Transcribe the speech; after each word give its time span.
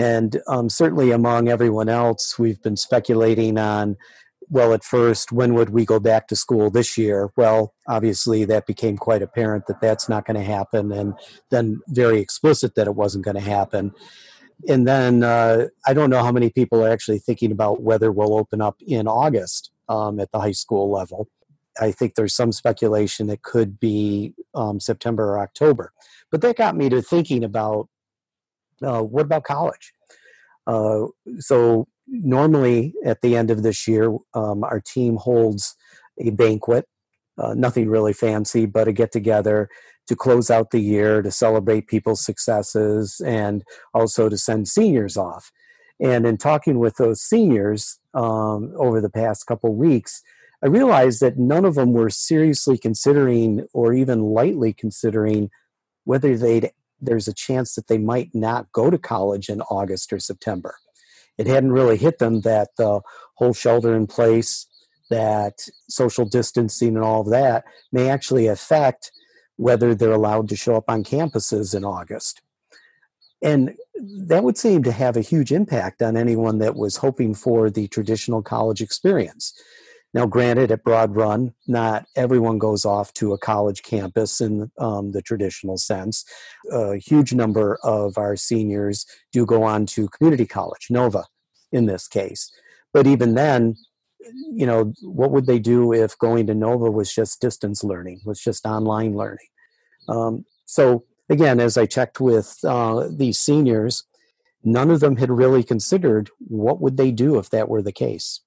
And 0.00 0.40
um, 0.46 0.70
certainly 0.70 1.10
among 1.10 1.48
everyone 1.48 1.88
else, 1.88 2.38
we've 2.38 2.62
been 2.62 2.76
speculating 2.76 3.58
on 3.58 3.96
well, 4.52 4.72
at 4.72 4.82
first, 4.82 5.30
when 5.30 5.54
would 5.54 5.70
we 5.70 5.84
go 5.84 6.00
back 6.00 6.26
to 6.26 6.34
school 6.34 6.70
this 6.70 6.98
year? 6.98 7.30
Well, 7.36 7.72
obviously, 7.86 8.44
that 8.46 8.66
became 8.66 8.96
quite 8.96 9.22
apparent 9.22 9.66
that 9.66 9.80
that's 9.80 10.08
not 10.08 10.26
going 10.26 10.36
to 10.36 10.42
happen, 10.42 10.90
and 10.90 11.14
then 11.50 11.80
very 11.86 12.18
explicit 12.18 12.74
that 12.74 12.88
it 12.88 12.96
wasn't 12.96 13.24
going 13.24 13.36
to 13.36 13.40
happen. 13.40 13.92
And 14.68 14.88
then 14.88 15.22
uh, 15.22 15.68
I 15.86 15.94
don't 15.94 16.10
know 16.10 16.22
how 16.22 16.32
many 16.32 16.50
people 16.50 16.84
are 16.84 16.90
actually 16.90 17.20
thinking 17.20 17.52
about 17.52 17.82
whether 17.82 18.10
we'll 18.10 18.34
open 18.34 18.60
up 18.60 18.76
in 18.84 19.06
August 19.06 19.70
um, 19.88 20.18
at 20.18 20.32
the 20.32 20.40
high 20.40 20.50
school 20.50 20.90
level. 20.90 21.28
I 21.80 21.92
think 21.92 22.16
there's 22.16 22.34
some 22.34 22.50
speculation 22.50 23.30
it 23.30 23.42
could 23.42 23.78
be 23.78 24.34
um, 24.54 24.80
September 24.80 25.30
or 25.30 25.38
October. 25.38 25.92
But 26.30 26.42
that 26.42 26.56
got 26.56 26.76
me 26.76 26.88
to 26.88 27.00
thinking 27.00 27.44
about 27.44 27.88
uh, 28.84 29.02
what 29.02 29.26
about 29.26 29.44
college? 29.44 29.92
Uh, 30.66 31.06
so 31.38 31.86
normally 32.06 32.94
at 33.04 33.20
the 33.22 33.36
end 33.36 33.50
of 33.50 33.62
this 33.62 33.86
year, 33.86 34.16
um, 34.34 34.64
our 34.64 34.80
team 34.80 35.16
holds 35.16 35.76
a 36.20 36.30
banquet, 36.30 36.86
uh, 37.38 37.54
nothing 37.54 37.88
really 37.88 38.12
fancy, 38.12 38.66
but 38.66 38.88
a 38.88 38.92
get 38.92 39.12
together 39.12 39.68
to 40.06 40.16
close 40.16 40.50
out 40.50 40.70
the 40.70 40.80
year, 40.80 41.22
to 41.22 41.30
celebrate 41.30 41.86
people's 41.86 42.24
successes, 42.24 43.20
and 43.24 43.62
also 43.94 44.28
to 44.28 44.36
send 44.36 44.68
seniors 44.68 45.16
off. 45.16 45.52
And 46.00 46.26
in 46.26 46.36
talking 46.36 46.78
with 46.78 46.96
those 46.96 47.22
seniors 47.22 47.98
um, 48.14 48.72
over 48.76 49.00
the 49.00 49.10
past 49.10 49.46
couple 49.46 49.74
weeks, 49.74 50.22
I 50.62 50.66
realized 50.66 51.20
that 51.20 51.38
none 51.38 51.64
of 51.64 51.74
them 51.74 51.92
were 51.92 52.10
seriously 52.10 52.76
considering 52.76 53.66
or 53.72 53.94
even 53.94 54.22
lightly 54.22 54.72
considering 54.72 55.50
whether 56.04 56.36
they'd 56.36 56.70
there's 57.00 57.28
a 57.28 57.34
chance 57.34 57.74
that 57.74 57.88
they 57.88 57.98
might 57.98 58.30
not 58.34 58.70
go 58.72 58.90
to 58.90 58.98
college 58.98 59.48
in 59.48 59.60
August 59.62 60.12
or 60.12 60.18
September 60.18 60.74
it 61.40 61.46
hadn't 61.46 61.72
really 61.72 61.96
hit 61.96 62.18
them 62.18 62.42
that 62.42 62.68
the 62.76 63.00
whole 63.36 63.54
shelter 63.54 63.96
in 63.96 64.06
place, 64.06 64.66
that 65.08 65.54
social 65.88 66.26
distancing 66.26 66.96
and 66.96 67.02
all 67.02 67.22
of 67.22 67.30
that 67.30 67.64
may 67.90 68.10
actually 68.10 68.46
affect 68.46 69.10
whether 69.56 69.94
they're 69.94 70.12
allowed 70.12 70.50
to 70.50 70.56
show 70.56 70.76
up 70.76 70.84
on 70.88 71.02
campuses 71.02 71.74
in 71.74 71.82
August. 71.82 72.42
And 73.42 73.74
that 74.26 74.44
would 74.44 74.58
seem 74.58 74.82
to 74.82 74.92
have 74.92 75.16
a 75.16 75.22
huge 75.22 75.50
impact 75.50 76.02
on 76.02 76.14
anyone 76.14 76.58
that 76.58 76.76
was 76.76 76.96
hoping 76.96 77.32
for 77.32 77.70
the 77.70 77.88
traditional 77.88 78.42
college 78.42 78.82
experience. 78.82 79.54
Now, 80.12 80.26
granted, 80.26 80.72
at 80.72 80.82
Broad 80.82 81.14
Run, 81.14 81.54
not 81.68 82.06
everyone 82.16 82.58
goes 82.58 82.84
off 82.84 83.12
to 83.14 83.32
a 83.32 83.38
college 83.38 83.82
campus 83.82 84.40
in 84.40 84.70
um, 84.78 85.12
the 85.12 85.22
traditional 85.22 85.76
sense. 85.76 86.24
A 86.72 86.96
huge 86.96 87.32
number 87.32 87.78
of 87.84 88.18
our 88.18 88.34
seniors 88.34 89.06
do 89.32 89.46
go 89.46 89.62
on 89.62 89.86
to 89.86 90.08
community 90.08 90.46
college, 90.46 90.88
Nova 90.90 91.24
in 91.70 91.86
this 91.86 92.08
case. 92.08 92.50
But 92.92 93.06
even 93.06 93.34
then, 93.34 93.76
you 94.52 94.66
know, 94.66 94.92
what 95.02 95.30
would 95.30 95.46
they 95.46 95.60
do 95.60 95.92
if 95.92 96.18
going 96.18 96.46
to 96.48 96.54
Nova 96.54 96.90
was 96.90 97.14
just 97.14 97.40
distance 97.40 97.84
learning, 97.84 98.20
was 98.24 98.40
just 98.40 98.66
online 98.66 99.14
learning? 99.14 99.46
Um, 100.08 100.44
so, 100.64 101.04
again, 101.28 101.60
as 101.60 101.78
I 101.78 101.86
checked 101.86 102.20
with 102.20 102.58
uh, 102.64 103.08
these 103.10 103.38
seniors, 103.38 104.04
none 104.64 104.90
of 104.90 105.00
them 105.00 105.16
had 105.16 105.30
really 105.30 105.62
considered 105.62 106.30
what 106.38 106.80
would 106.80 106.96
they 106.96 107.12
do 107.12 107.38
if 107.38 107.48
that 107.50 107.68
were 107.68 107.82
the 107.82 107.92
case. 107.92 108.40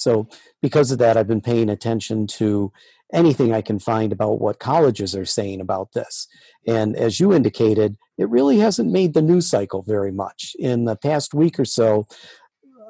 So, 0.00 0.28
because 0.62 0.90
of 0.90 0.98
that, 0.98 1.18
I've 1.18 1.28
been 1.28 1.42
paying 1.42 1.68
attention 1.68 2.26
to 2.38 2.72
anything 3.12 3.52
I 3.52 3.60
can 3.60 3.78
find 3.78 4.12
about 4.12 4.40
what 4.40 4.58
colleges 4.58 5.14
are 5.14 5.26
saying 5.26 5.60
about 5.60 5.92
this. 5.92 6.26
And 6.66 6.96
as 6.96 7.20
you 7.20 7.34
indicated, 7.34 7.98
it 8.16 8.30
really 8.30 8.58
hasn't 8.60 8.90
made 8.90 9.12
the 9.12 9.20
news 9.20 9.46
cycle 9.46 9.82
very 9.82 10.10
much. 10.10 10.56
In 10.58 10.86
the 10.86 10.96
past 10.96 11.34
week 11.34 11.60
or 11.60 11.66
so, 11.66 12.06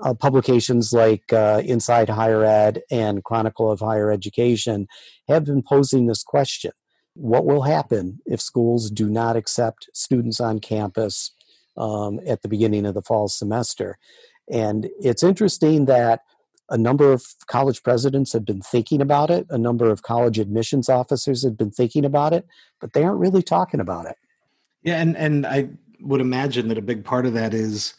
uh, 0.02 0.14
publications 0.14 0.92
like 0.92 1.32
uh, 1.32 1.62
Inside 1.64 2.10
Higher 2.10 2.44
Ed 2.44 2.82
and 2.92 3.24
Chronicle 3.24 3.72
of 3.72 3.80
Higher 3.80 4.12
Education 4.12 4.86
have 5.26 5.44
been 5.44 5.62
posing 5.62 6.06
this 6.06 6.22
question 6.22 6.70
What 7.14 7.44
will 7.44 7.62
happen 7.62 8.20
if 8.24 8.40
schools 8.40 8.88
do 8.88 9.10
not 9.10 9.34
accept 9.36 9.90
students 9.94 10.38
on 10.38 10.60
campus 10.60 11.32
um, 11.76 12.20
at 12.24 12.42
the 12.42 12.48
beginning 12.48 12.86
of 12.86 12.94
the 12.94 13.02
fall 13.02 13.26
semester? 13.26 13.98
And 14.48 14.88
it's 15.00 15.24
interesting 15.24 15.86
that 15.86 16.20
a 16.70 16.78
number 16.78 17.12
of 17.12 17.24
college 17.46 17.82
presidents 17.82 18.32
have 18.32 18.44
been 18.44 18.62
thinking 18.62 19.00
about 19.02 19.30
it. 19.30 19.46
A 19.50 19.58
number 19.58 19.90
of 19.90 20.02
college 20.02 20.38
admissions 20.38 20.88
officers 20.88 21.42
have 21.42 21.56
been 21.56 21.70
thinking 21.70 22.04
about 22.04 22.32
it, 22.32 22.46
but 22.80 22.92
they 22.92 23.02
aren't 23.02 23.18
really 23.18 23.42
talking 23.42 23.80
about 23.80 24.06
it. 24.06 24.16
Yeah, 24.82 25.00
and 25.00 25.16
and 25.16 25.46
I 25.46 25.68
would 26.00 26.20
imagine 26.20 26.68
that 26.68 26.78
a 26.78 26.82
big 26.82 27.04
part 27.04 27.26
of 27.26 27.34
that 27.34 27.52
is 27.52 27.94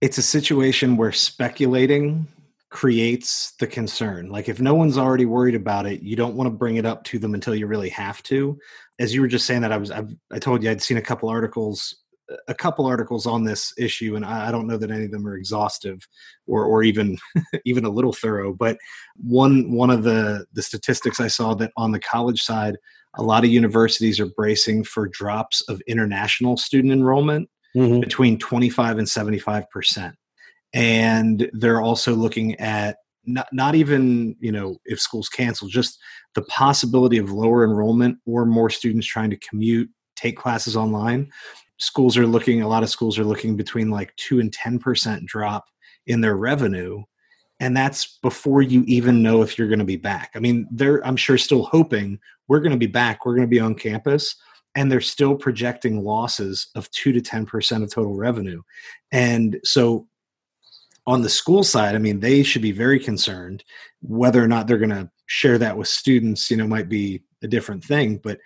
it's 0.00 0.18
a 0.18 0.22
situation 0.22 0.96
where 0.96 1.12
speculating 1.12 2.28
creates 2.70 3.52
the 3.58 3.66
concern. 3.66 4.28
Like 4.30 4.48
if 4.48 4.60
no 4.60 4.74
one's 4.74 4.98
already 4.98 5.26
worried 5.26 5.54
about 5.54 5.86
it, 5.86 6.02
you 6.02 6.16
don't 6.16 6.36
want 6.36 6.46
to 6.46 6.56
bring 6.56 6.76
it 6.76 6.86
up 6.86 7.04
to 7.04 7.18
them 7.18 7.34
until 7.34 7.54
you 7.54 7.66
really 7.66 7.88
have 7.90 8.22
to. 8.24 8.58
As 8.98 9.14
you 9.14 9.20
were 9.20 9.28
just 9.28 9.46
saying 9.46 9.62
that, 9.62 9.72
I 9.72 9.76
was 9.76 9.90
I've, 9.90 10.14
i 10.32 10.38
told 10.38 10.62
you 10.62 10.70
I'd 10.70 10.82
seen 10.82 10.96
a 10.96 11.02
couple 11.02 11.28
articles 11.28 11.96
a 12.48 12.54
couple 12.54 12.86
articles 12.86 13.26
on 13.26 13.44
this 13.44 13.72
issue, 13.78 14.16
and 14.16 14.24
I, 14.24 14.50
don't 14.50 14.66
know 14.66 14.76
that 14.76 14.90
any 14.90 15.04
of 15.04 15.10
them 15.10 15.26
are 15.26 15.36
exhaustive 15.36 16.06
or 16.46 16.64
or 16.64 16.82
even 16.82 17.18
even 17.64 17.84
a 17.84 17.90
little 17.90 18.12
thorough. 18.12 18.52
But 18.52 18.78
one 19.16 19.72
one 19.72 19.90
of 19.90 20.02
the 20.02 20.46
the 20.52 20.62
statistics 20.62 21.20
I 21.20 21.28
saw 21.28 21.54
that 21.54 21.72
on 21.76 21.92
the 21.92 22.00
college 22.00 22.42
side, 22.42 22.76
a 23.14 23.22
lot 23.22 23.44
of 23.44 23.50
universities 23.50 24.18
are 24.20 24.26
bracing 24.26 24.84
for 24.84 25.08
drops 25.08 25.62
of 25.68 25.80
international 25.86 26.56
student 26.56 26.92
enrollment 26.92 27.48
mm-hmm. 27.76 28.00
between 28.00 28.38
twenty 28.38 28.70
five 28.70 28.98
and 28.98 29.08
seventy 29.08 29.38
five 29.38 29.68
percent, 29.70 30.16
and 30.72 31.48
they're 31.52 31.80
also 31.80 32.14
looking 32.14 32.54
at 32.56 32.96
not, 33.24 33.48
not 33.52 33.74
even 33.74 34.36
you 34.40 34.52
know 34.52 34.78
if 34.84 35.00
schools 35.00 35.28
cancel 35.28 35.68
just 35.68 35.98
the 36.34 36.42
possibility 36.42 37.18
of 37.18 37.30
lower 37.30 37.64
enrollment 37.64 38.18
or 38.26 38.44
more 38.44 38.70
students 38.70 39.06
trying 39.06 39.30
to 39.30 39.38
commute 39.38 39.90
take 40.16 40.36
classes 40.36 40.76
online 40.76 41.30
schools 41.78 42.16
are 42.16 42.26
looking 42.26 42.62
a 42.62 42.68
lot 42.68 42.82
of 42.82 42.90
schools 42.90 43.18
are 43.18 43.24
looking 43.24 43.56
between 43.56 43.90
like 43.90 44.14
2 44.16 44.40
and 44.40 44.50
10% 44.52 45.24
drop 45.26 45.66
in 46.06 46.20
their 46.20 46.36
revenue 46.36 47.02
and 47.58 47.76
that's 47.76 48.18
before 48.18 48.60
you 48.60 48.84
even 48.86 49.22
know 49.22 49.40
if 49.40 49.56
you're 49.56 49.68
going 49.68 49.78
to 49.78 49.84
be 49.84 49.96
back. 49.96 50.32
I 50.34 50.40
mean 50.40 50.68
they're 50.70 51.04
i'm 51.06 51.16
sure 51.16 51.38
still 51.38 51.64
hoping 51.64 52.18
we're 52.48 52.60
going 52.60 52.72
to 52.72 52.78
be 52.78 52.86
back 52.86 53.24
we're 53.24 53.34
going 53.34 53.48
to 53.48 53.54
be 53.54 53.60
on 53.60 53.74
campus 53.74 54.36
and 54.74 54.92
they're 54.92 55.00
still 55.00 55.34
projecting 55.34 56.04
losses 56.04 56.68
of 56.74 56.90
2 56.90 57.12
to 57.12 57.20
10% 57.20 57.82
of 57.82 57.90
total 57.90 58.14
revenue. 58.14 58.60
And 59.10 59.58
so 59.64 60.06
on 61.06 61.22
the 61.22 61.28
school 61.28 61.62
side 61.62 61.94
i 61.94 61.98
mean 61.98 62.20
they 62.20 62.42
should 62.42 62.62
be 62.62 62.72
very 62.72 62.98
concerned 62.98 63.64
whether 64.02 64.42
or 64.42 64.48
not 64.48 64.66
they're 64.66 64.78
going 64.78 64.90
to 64.90 65.08
share 65.26 65.58
that 65.58 65.76
with 65.76 65.88
students 65.88 66.50
you 66.50 66.56
know 66.56 66.66
might 66.66 66.88
be 66.88 67.22
a 67.42 67.48
different 67.48 67.84
thing 67.84 68.16
but 68.18 68.38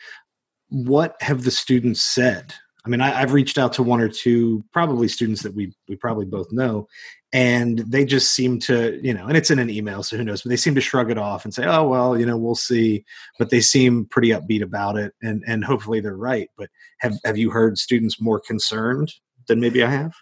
what 0.68 1.16
have 1.20 1.42
the 1.42 1.50
students 1.50 2.02
said 2.02 2.54
I 2.84 2.88
mean, 2.88 3.00
I, 3.00 3.10
have 3.10 3.32
reached 3.32 3.58
out 3.58 3.72
to 3.74 3.82
one 3.82 4.00
or 4.00 4.08
two, 4.08 4.64
probably 4.72 5.08
students 5.08 5.42
that 5.42 5.54
we 5.54 5.72
we 5.88 5.96
probably 5.96 6.24
both 6.24 6.50
know, 6.50 6.88
and 7.32 7.80
they 7.80 8.04
just 8.04 8.34
seem 8.34 8.58
to, 8.60 8.98
you 9.02 9.12
know, 9.12 9.26
and 9.26 9.36
it's 9.36 9.50
in 9.50 9.58
an 9.58 9.70
email, 9.70 10.02
so 10.02 10.16
who 10.16 10.24
knows? 10.24 10.42
But 10.42 10.50
they 10.50 10.56
seem 10.56 10.74
to 10.74 10.80
shrug 10.80 11.10
it 11.10 11.18
off 11.18 11.44
and 11.44 11.52
say, 11.52 11.66
"Oh 11.66 11.86
well, 11.86 12.18
you 12.18 12.26
know, 12.26 12.36
we'll 12.36 12.54
see." 12.54 13.04
But 13.38 13.50
they 13.50 13.60
seem 13.60 14.06
pretty 14.06 14.28
upbeat 14.30 14.62
about 14.62 14.96
it, 14.96 15.14
and 15.22 15.44
and 15.46 15.64
hopefully 15.64 16.00
they're 16.00 16.16
right. 16.16 16.48
But 16.56 16.70
have 17.00 17.14
have 17.24 17.36
you 17.36 17.50
heard 17.50 17.78
students 17.78 18.20
more 18.20 18.40
concerned 18.40 19.12
than 19.46 19.60
maybe 19.60 19.82
I 19.82 19.90
have? 19.90 20.14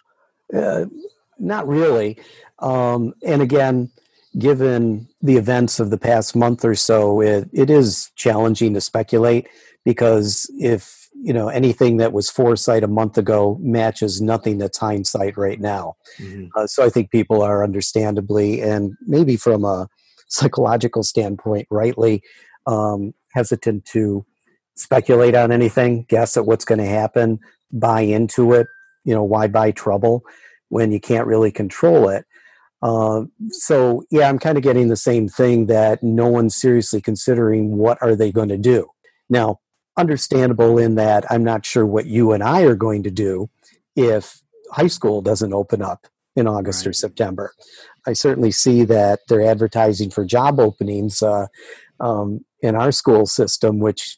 Uh, 0.53 0.85
not 1.37 1.67
really. 1.67 2.17
Um, 2.59 3.13
and 3.23 3.41
again, 3.41 3.89
given 4.37 5.07
the 5.21 5.37
events 5.37 5.79
of 5.79 5.89
the 5.89 5.97
past 5.97 6.35
month 6.35 6.65
or 6.65 6.75
so, 6.75 7.21
it, 7.21 7.49
it 7.53 7.69
is 7.69 8.11
challenging 8.15 8.73
to 8.73 8.81
speculate 8.81 9.47
because 9.85 10.51
if 10.59 10.98
you 11.21 11.33
know 11.33 11.49
anything 11.49 11.97
that 11.97 12.13
was 12.13 12.29
foresight 12.29 12.83
a 12.83 12.87
month 12.87 13.17
ago 13.17 13.57
matches 13.61 14.21
nothing 14.21 14.57
that's 14.57 14.77
hindsight 14.77 15.37
right 15.37 15.59
now. 15.59 15.95
Mm-hmm. 16.19 16.47
uh, 16.55 16.67
so 16.67 16.85
i 16.85 16.89
think 16.89 17.11
people 17.11 17.41
are 17.41 17.63
understandably 17.63 18.61
and 18.61 18.93
maybe 19.05 19.35
from 19.35 19.65
a 19.65 19.87
psychological 20.27 21.03
standpoint 21.03 21.67
rightly 21.71 22.21
um, 22.67 23.13
hesitant 23.33 23.85
to 23.85 24.25
speculate 24.75 25.35
on 25.35 25.51
anything 25.51 26.05
guess 26.07 26.37
at 26.37 26.45
what's 26.45 26.65
going 26.65 26.79
to 26.79 26.85
happen 26.85 27.39
buy 27.71 28.01
into 28.01 28.53
it. 28.53 28.67
You 29.03 29.13
know 29.13 29.23
why 29.23 29.47
buy 29.47 29.71
trouble 29.71 30.23
when 30.69 30.91
you 30.91 30.99
can't 30.99 31.27
really 31.27 31.51
control 31.51 32.09
it? 32.09 32.25
Uh, 32.81 33.23
so 33.49 34.03
yeah 34.09 34.29
i'm 34.29 34.39
kind 34.39 34.57
of 34.57 34.63
getting 34.63 34.87
the 34.87 34.95
same 34.95 35.27
thing 35.27 35.65
that 35.65 36.01
no 36.01 36.27
one's 36.27 36.55
seriously 36.55 37.01
considering 37.01 37.75
what 37.75 37.97
are 38.01 38.15
they 38.15 38.31
going 38.31 38.47
to 38.47 38.57
do. 38.57 38.87
Now 39.29 39.59
understandable 39.99 40.77
in 40.77 40.95
that 40.95 41.25
I'm 41.29 41.43
not 41.43 41.65
sure 41.65 41.85
what 41.85 42.05
you 42.05 42.31
and 42.31 42.41
I 42.41 42.61
are 42.61 42.75
going 42.75 43.03
to 43.03 43.11
do 43.11 43.49
if 43.95 44.41
high 44.71 44.87
school 44.87 45.21
doesn't 45.21 45.53
open 45.53 45.81
up 45.81 46.07
in 46.35 46.47
August 46.47 46.85
right. 46.85 46.91
or 46.91 46.93
September. 46.93 47.53
I 48.07 48.13
certainly 48.13 48.51
see 48.51 48.85
that 48.85 49.19
they're 49.27 49.45
advertising 49.45 50.09
for 50.09 50.23
job 50.25 50.59
openings 50.59 51.21
uh, 51.21 51.47
um, 51.99 52.45
in 52.61 52.75
our 52.75 52.91
school 52.91 53.25
system, 53.25 53.79
which 53.79 54.17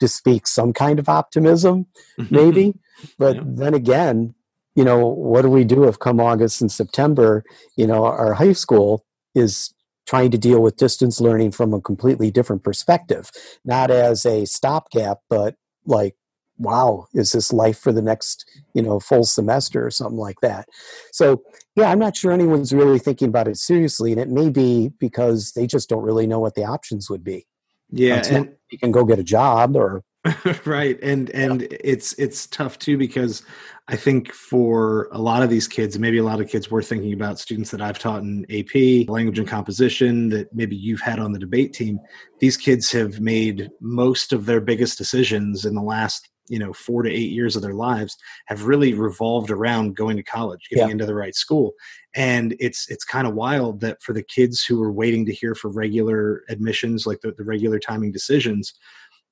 bespeaks 0.00 0.50
some 0.50 0.72
kind 0.72 0.98
of 0.98 1.08
optimism, 1.08 1.86
maybe. 2.30 2.74
but 3.18 3.36
yeah. 3.36 3.42
then 3.44 3.74
again, 3.74 4.34
you 4.74 4.84
know, 4.84 5.06
what 5.06 5.42
do 5.42 5.48
we 5.48 5.64
do 5.64 5.84
if 5.84 5.98
come 5.98 6.20
August 6.20 6.60
and 6.60 6.70
September, 6.70 7.44
you 7.76 7.86
know, 7.86 8.04
our 8.04 8.34
high 8.34 8.52
school 8.52 9.04
is 9.34 9.72
trying 10.06 10.30
to 10.30 10.38
deal 10.38 10.60
with 10.62 10.76
distance 10.76 11.20
learning 11.20 11.52
from 11.52 11.74
a 11.74 11.80
completely 11.80 12.30
different 12.30 12.62
perspective, 12.62 13.30
not 13.64 13.90
as 13.90 14.24
a 14.24 14.46
stopgap, 14.46 15.18
but 15.28 15.56
like, 15.84 16.14
wow, 16.58 17.06
is 17.12 17.32
this 17.32 17.52
life 17.52 17.78
for 17.78 17.92
the 17.92 18.02
next, 18.02 18.48
you 18.72 18.82
know, 18.82 18.98
full 18.98 19.24
semester 19.24 19.84
or 19.84 19.90
something 19.90 20.18
like 20.18 20.40
that? 20.40 20.68
So, 21.12 21.42
yeah, 21.74 21.90
I'm 21.90 21.98
not 21.98 22.16
sure 22.16 22.32
anyone's 22.32 22.72
really 22.72 22.98
thinking 22.98 23.28
about 23.28 23.48
it 23.48 23.58
seriously, 23.58 24.12
and 24.12 24.20
it 24.20 24.28
may 24.28 24.48
be 24.48 24.92
because 24.98 25.52
they 25.52 25.66
just 25.66 25.88
don't 25.88 26.02
really 26.02 26.26
know 26.26 26.38
what 26.38 26.54
the 26.54 26.64
options 26.64 27.10
would 27.10 27.22
be. 27.22 27.46
Yeah, 27.90 28.22
and 28.30 28.54
you 28.70 28.78
can 28.78 28.90
go 28.90 29.04
get 29.04 29.18
a 29.18 29.24
job 29.24 29.76
or 29.76 30.02
right 30.64 30.98
and 31.02 31.30
and 31.30 31.62
yeah. 31.62 31.68
it's 31.80 32.12
it's 32.14 32.46
tough 32.46 32.78
too 32.78 32.96
because 32.96 33.42
i 33.88 33.96
think 33.96 34.32
for 34.32 35.08
a 35.12 35.18
lot 35.18 35.42
of 35.42 35.50
these 35.50 35.68
kids 35.68 35.98
maybe 35.98 36.18
a 36.18 36.24
lot 36.24 36.40
of 36.40 36.48
kids 36.48 36.70
we're 36.70 36.82
thinking 36.82 37.12
about 37.12 37.38
students 37.38 37.70
that 37.70 37.80
i've 37.80 37.98
taught 37.98 38.22
in 38.22 38.44
ap 38.50 39.08
language 39.08 39.38
and 39.38 39.48
composition 39.48 40.28
that 40.28 40.52
maybe 40.54 40.76
you've 40.76 41.00
had 41.00 41.18
on 41.18 41.32
the 41.32 41.38
debate 41.38 41.72
team 41.72 41.98
these 42.40 42.56
kids 42.56 42.90
have 42.90 43.20
made 43.20 43.70
most 43.80 44.32
of 44.32 44.46
their 44.46 44.60
biggest 44.60 44.98
decisions 44.98 45.64
in 45.64 45.74
the 45.74 45.82
last 45.82 46.28
you 46.48 46.58
know 46.58 46.72
four 46.72 47.02
to 47.02 47.10
eight 47.10 47.30
years 47.30 47.56
of 47.56 47.62
their 47.62 47.74
lives 47.74 48.16
have 48.46 48.64
really 48.64 48.94
revolved 48.94 49.50
around 49.50 49.96
going 49.96 50.16
to 50.16 50.22
college 50.22 50.68
getting 50.70 50.86
yeah. 50.86 50.92
into 50.92 51.06
the 51.06 51.14
right 51.14 51.34
school 51.34 51.74
and 52.14 52.56
it's 52.60 52.88
it's 52.88 53.04
kind 53.04 53.26
of 53.26 53.34
wild 53.34 53.80
that 53.80 54.02
for 54.02 54.12
the 54.12 54.22
kids 54.22 54.64
who 54.64 54.78
were 54.78 54.92
waiting 54.92 55.26
to 55.26 55.34
hear 55.34 55.54
for 55.54 55.70
regular 55.70 56.42
admissions 56.48 57.06
like 57.06 57.20
the, 57.20 57.32
the 57.32 57.44
regular 57.44 57.78
timing 57.78 58.12
decisions 58.12 58.74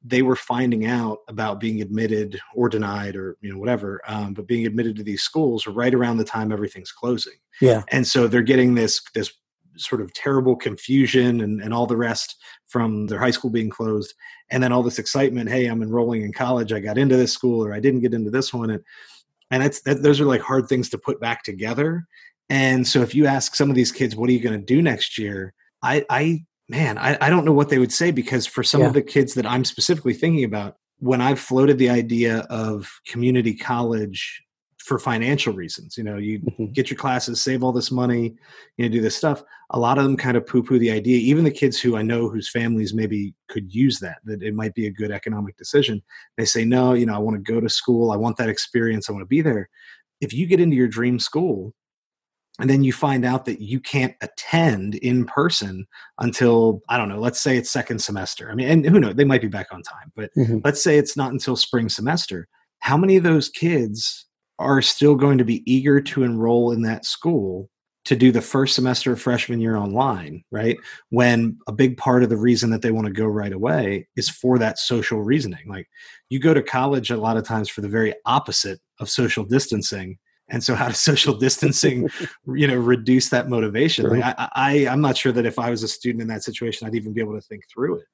they 0.05 0.21
were 0.21 0.37
finding 0.37 0.85
out 0.85 1.19
about 1.29 1.59
being 1.59 1.81
admitted 1.81 2.39
or 2.55 2.69
denied 2.69 3.17
or 3.17 3.39
you 3.41 3.51
know 3.51 3.59
whatever 3.59 4.03
um, 4.07 4.35
but 4.35 4.47
being 4.47 4.67
admitted 4.67 4.95
to 4.97 5.03
these 5.03 5.23
schools 5.23 5.67
right 5.67 5.95
around 5.95 6.19
the 6.19 6.25
time 6.25 6.53
everything's 6.53 6.93
closing. 6.93 7.33
Yeah. 7.61 7.83
And 7.91 8.07
so 8.07 8.29
they're 8.29 8.43
getting 8.43 8.75
this 8.75 9.01
this 9.15 9.33
sort 9.77 10.01
of 10.01 10.13
terrible 10.13 10.55
confusion 10.55 11.41
and, 11.41 11.61
and 11.61 11.75
all 11.75 11.87
the 11.87 11.97
rest 11.97 12.37
from 12.69 13.09
their 13.09 13.19
high 13.19 13.33
school 13.33 13.51
being 13.51 13.71
closed. 13.71 14.15
And 14.51 14.63
then 14.63 14.71
all 14.71 14.85
this 14.85 14.99
excitement 14.99 15.49
hey 15.49 15.67
i'm 15.67 15.83
enrolling 15.83 16.23
in 16.23 16.33
college. 16.33 16.73
I 16.73 16.81
got 16.81 16.99
into 16.99 17.17
this 17.17 17.33
school 17.33 17.65
or 17.65 17.73
i 17.73 17.81
didn't 17.81 18.01
get 18.01 18.15
into 18.15 18.31
this 18.31 18.53
one. 18.53 18.71
And 18.71 18.83
and 19.51 19.63
that's 19.63 19.81
that, 19.83 20.03
those 20.03 20.21
are 20.21 20.27
like 20.27 20.43
hard 20.43 20.69
things 20.69 20.91
to 20.91 20.99
put 20.99 21.21
back 21.21 21.43
together. 21.45 22.05
And 22.51 22.87
so 22.87 23.01
if 23.01 23.15
you 23.15 23.27
ask 23.27 23.55
some 23.55 23.71
of 23.71 23.77
these 23.77 23.91
kids 23.91 24.15
what 24.15 24.29
are 24.29 24.35
you 24.35 24.41
going 24.41 24.59
to 24.59 24.65
do 24.65 24.83
next 24.83 25.17
year? 25.17 25.55
I 25.83 26.05
i 26.11 26.45
man 26.75 26.99
I, 26.99 27.17
I 27.21 27.31
don't 27.31 27.45
know 27.45 27.53
what 27.53 27.69
they 27.69 27.79
would 27.79 27.93
say 27.93 28.11
because 28.11 28.47
for 28.47 28.63
some 28.63 28.81
yeah. 28.81 28.89
of 28.89 28.93
the 28.95 29.03
kids 29.03 29.35
that 29.35 29.47
i'm 29.47 29.65
specifically 29.65 30.15
thinking 30.15 30.45
about 30.45 30.77
when 30.99 31.21
i've 31.21 31.41
floated 31.41 31.79
the 31.79 31.91
idea 31.91 32.39
of 32.51 32.91
community 33.07 33.55
college 33.55 34.45
for 34.85 34.99
financial 34.99 35.55
reasons. 35.55 35.97
You 35.97 36.05
know, 36.05 36.19
you 36.19 36.41
mm-hmm. 36.41 36.67
get 36.67 36.91
your 36.91 36.99
classes, 36.99 37.41
save 37.41 37.65
all 37.65 37.73
this 37.73 37.91
money, 37.91 38.35
you 38.77 38.85
know, 38.85 38.93
do 38.93 39.01
this 39.01 39.17
stuff. 39.17 39.43
A 39.71 39.79
lot 39.79 39.97
of 39.97 40.05
them 40.05 40.17
kind 40.17 40.37
of 40.37 40.47
poo 40.47 40.63
poo 40.63 40.79
the 40.79 40.91
idea. 40.91 41.17
Even 41.17 41.45
the 41.45 41.51
kids 41.51 41.81
who 41.81 41.97
I 41.97 42.03
know 42.03 42.29
whose 42.29 42.51
families 42.51 42.93
maybe 42.93 43.35
could 43.49 43.75
use 43.75 43.99
that, 44.01 44.19
that 44.25 44.43
it 44.43 44.55
might 44.55 44.75
be 44.75 44.87
a 44.87 44.91
good 44.91 45.11
economic 45.11 45.57
decision. 45.57 46.03
They 46.37 46.45
say, 46.45 46.67
no, 46.67 46.93
you 46.93 47.07
know, 47.07 47.15
I 47.15 47.19
want 47.19 47.35
to 47.37 47.53
go 47.53 47.61
to 47.61 47.69
school. 47.69 48.13
I 48.13 48.17
want 48.17 48.37
that 48.37 48.51
experience. 48.51 49.09
I 49.09 49.13
want 49.13 49.23
to 49.23 49.27
be 49.27 49.41
there. 49.41 49.71
If 50.21 50.35
you 50.35 50.47
get 50.47 50.61
into 50.61 50.77
your 50.77 50.89
dream 50.89 51.19
school, 51.19 51.73
and 52.61 52.71
then 52.71 52.85
you 52.85 52.93
find 52.93 53.25
out 53.25 53.45
that 53.47 53.61
you 53.61 53.81
can't 53.81 54.15
attend 54.21 54.95
in 54.97 55.25
person 55.25 55.87
until 56.19 56.81
i 56.89 56.97
don't 56.97 57.09
know 57.09 57.19
let's 57.19 57.41
say 57.41 57.57
it's 57.57 57.71
second 57.71 58.01
semester 58.01 58.51
i 58.51 58.55
mean 58.55 58.69
and 58.69 58.87
who 58.87 59.01
knows 59.01 59.15
they 59.15 59.25
might 59.25 59.43
be 59.43 59.49
back 59.49 59.67
on 59.73 59.83
time 59.83 60.13
but 60.15 60.31
mm-hmm. 60.37 60.59
let's 60.65 60.83
say 60.83 60.99
it's 60.99 61.17
not 61.17 61.33
until 61.33 61.57
spring 61.57 61.89
semester 61.89 62.49
how 62.81 62.97
many 62.97 63.17
of 63.17 63.23
those 63.23 63.49
kids 63.49 64.27
are 64.59 64.83
still 64.83 65.15
going 65.15 65.39
to 65.39 65.45
be 65.45 65.63
eager 65.71 66.01
to 66.01 66.23
enroll 66.23 66.71
in 66.71 66.83
that 66.83 67.05
school 67.05 67.69
to 68.05 68.15
do 68.15 68.31
the 68.31 68.43
first 68.43 68.75
semester 68.75 69.13
of 69.13 69.21
freshman 69.21 69.61
year 69.61 69.77
online, 69.77 70.45
right? 70.51 70.77
When 71.09 71.59
a 71.67 71.73
big 71.73 71.97
part 71.97 72.23
of 72.23 72.29
the 72.29 72.37
reason 72.37 72.71
that 72.71 72.83
they 72.83 72.91
want 72.91 73.07
to 73.07 73.13
go 73.13 73.25
right 73.25 73.53
away 73.53 74.07
is 74.15 74.29
for 74.29 74.59
that 74.59 74.79
social 74.79 75.23
reasoning. 75.23 75.67
Like 75.67 75.89
you 76.29 76.39
go 76.39 76.53
to 76.53 76.63
college 76.63 77.11
a 77.11 77.17
lot 77.17 77.37
of 77.37 77.47
times 77.47 77.69
for 77.69 77.81
the 77.81 77.89
very 77.89 78.15
opposite 78.27 78.81
of 79.01 79.09
social 79.09 79.45
distancing. 79.45 80.19
And 80.49 80.63
so 80.63 80.75
how 80.75 80.89
does 80.89 80.99
social 81.01 81.35
distancing, 81.35 82.09
you 82.47 82.67
know, 82.67 82.77
reduce 82.77 83.31
that 83.31 83.49
motivation? 83.49 84.09
Like 84.09 84.25
I, 84.25 84.49
I, 84.55 84.89
I'm 84.89 85.01
not 85.01 85.17
sure 85.17 85.33
that 85.33 85.47
if 85.47 85.59
I 85.59 85.71
was 85.71 85.83
a 85.83 85.89
student 85.89 86.23
in 86.23 86.29
that 86.29 86.43
situation, 86.43 86.87
I'd 86.87 86.95
even 86.95 87.13
be 87.13 87.21
able 87.21 87.35
to 87.35 87.41
think 87.41 87.65
through 87.73 87.99
it. 87.99 88.05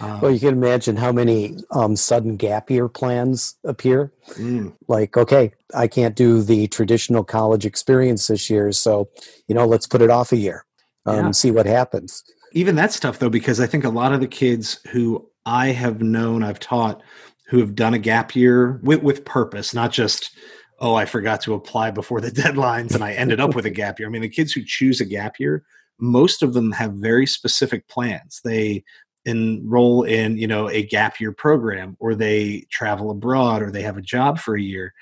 Um, 0.00 0.20
well, 0.20 0.30
you 0.30 0.40
can 0.40 0.54
imagine 0.54 0.96
how 0.96 1.12
many 1.12 1.56
um, 1.70 1.96
sudden 1.96 2.36
gap 2.36 2.70
year 2.70 2.88
plans 2.88 3.54
appear. 3.64 4.12
Mm. 4.34 4.74
Like, 4.88 5.16
okay, 5.16 5.52
I 5.74 5.86
can't 5.86 6.14
do 6.14 6.42
the 6.42 6.66
traditional 6.68 7.24
college 7.24 7.64
experience 7.64 8.26
this 8.26 8.50
year, 8.50 8.72
so 8.72 9.08
you 9.48 9.54
know, 9.54 9.66
let's 9.66 9.86
put 9.86 10.02
it 10.02 10.10
off 10.10 10.32
a 10.32 10.36
year, 10.36 10.66
um, 11.06 11.16
yeah. 11.16 11.30
see 11.30 11.50
what 11.50 11.66
happens. 11.66 12.22
Even 12.52 12.74
that's 12.74 13.00
tough 13.00 13.18
though, 13.18 13.30
because 13.30 13.58
I 13.58 13.66
think 13.66 13.84
a 13.84 13.88
lot 13.88 14.12
of 14.12 14.20
the 14.20 14.26
kids 14.26 14.80
who 14.90 15.30
I 15.46 15.68
have 15.68 16.02
known, 16.02 16.42
I've 16.42 16.60
taught, 16.60 17.02
who 17.48 17.58
have 17.60 17.74
done 17.74 17.94
a 17.94 17.98
gap 17.98 18.34
year 18.34 18.80
with, 18.82 19.02
with 19.02 19.24
purpose, 19.24 19.72
not 19.72 19.92
just 19.92 20.36
oh, 20.78 20.94
I 20.94 21.04
forgot 21.04 21.40
to 21.42 21.54
apply 21.54 21.90
before 21.90 22.20
the 22.20 22.30
deadlines 22.42 22.94
and 22.94 23.02
I 23.02 23.12
ended 23.12 23.40
up 23.40 23.54
with 23.54 23.66
a 23.66 23.70
gap 23.70 23.98
year. 23.98 24.08
I 24.08 24.10
mean, 24.10 24.22
the 24.22 24.28
kids 24.28 24.52
who 24.52 24.62
choose 24.64 25.00
a 25.00 25.04
gap 25.04 25.38
year, 25.38 25.64
most 25.98 26.42
of 26.42 26.52
them 26.52 26.72
have 26.72 26.92
very 26.92 27.26
specific 27.26 27.88
plans. 27.88 28.40
They 28.44 28.84
enroll 29.26 30.04
in 30.04 30.38
you 30.38 30.46
know 30.46 30.70
a 30.70 30.84
gap 30.84 31.20
year 31.20 31.32
program 31.32 31.96
or 31.98 32.14
they 32.14 32.64
travel 32.70 33.10
abroad 33.10 33.60
or 33.60 33.72
they 33.72 33.82
have 33.82 33.96
a 33.96 34.02
job 34.02 34.38
for 34.38 34.54
a 34.54 34.62
year 34.62 34.94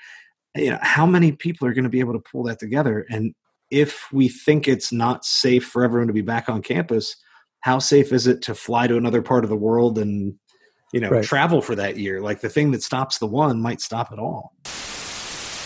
you 0.55 0.71
know 0.71 0.79
how 0.81 1.05
many 1.05 1.31
people 1.31 1.67
are 1.67 1.73
going 1.73 1.83
to 1.83 1.91
be 1.91 1.99
able 1.99 2.11
to 2.11 2.31
pull 2.31 2.43
that 2.43 2.59
together 2.59 3.05
and 3.11 3.35
if 3.69 4.11
we 4.11 4.27
think 4.27 4.67
it's 4.67 4.91
not 4.91 5.23
safe 5.23 5.65
for 5.65 5.83
everyone 5.83 6.07
to 6.07 6.13
be 6.13 6.21
back 6.21 6.49
on 6.49 6.59
campus 6.59 7.15
how 7.59 7.77
safe 7.77 8.11
is 8.11 8.25
it 8.25 8.41
to 8.41 8.55
fly 8.55 8.87
to 8.87 8.97
another 8.97 9.21
part 9.21 9.43
of 9.43 9.49
the 9.51 9.55
world 9.55 9.99
and 9.99 10.33
you 10.91 10.99
know 10.99 11.09
right. 11.09 11.23
travel 11.23 11.61
for 11.61 11.75
that 11.75 11.97
year 11.97 12.19
like 12.19 12.41
the 12.41 12.49
thing 12.49 12.71
that 12.71 12.81
stops 12.81 13.19
the 13.19 13.27
one 13.27 13.61
might 13.61 13.79
stop 13.79 14.11
it 14.11 14.17
all 14.17 14.53